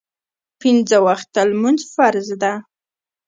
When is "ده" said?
2.41-2.53